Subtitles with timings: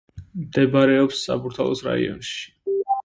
[0.45, 2.77] მდებარეობს საბურთალოს რაიონში.